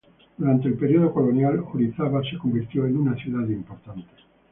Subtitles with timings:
[0.35, 4.09] Durante el período colonial, Orizaba se convirtió en una ciudad importante.